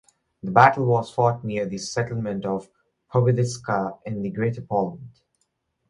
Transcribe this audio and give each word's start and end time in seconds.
The 0.41 0.49
battle 0.49 0.85
was 0.87 1.11
fought 1.11 1.43
near 1.43 1.67
the 1.67 1.77
settlement 1.77 2.43
of 2.43 2.67
Pobiedziska 3.13 3.99
in 4.03 4.23
the 4.23 4.31
Greater 4.31 4.61
Poland. 4.63 5.21